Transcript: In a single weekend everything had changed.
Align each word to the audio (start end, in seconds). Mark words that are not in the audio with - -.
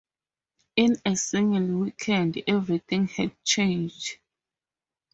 In 0.77 0.95
a 1.05 1.15
single 1.15 1.81
weekend 1.81 2.41
everything 2.47 3.07
had 3.07 3.33
changed. 3.43 4.17